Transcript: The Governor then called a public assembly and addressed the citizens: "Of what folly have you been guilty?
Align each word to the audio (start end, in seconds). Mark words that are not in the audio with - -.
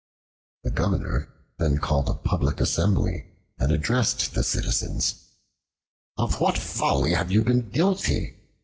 The 0.63 0.71
Governor 0.71 1.29
then 1.59 1.77
called 1.77 2.09
a 2.09 2.15
public 2.15 2.59
assembly 2.59 3.27
and 3.59 3.71
addressed 3.71 4.33
the 4.33 4.41
citizens: 4.41 5.13
"Of 6.17 6.41
what 6.41 6.57
folly 6.57 7.11
have 7.13 7.29
you 7.31 7.43
been 7.43 7.69
guilty? 7.69 8.35